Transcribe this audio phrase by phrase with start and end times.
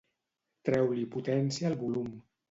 [0.69, 2.09] Treu-li potència al volum.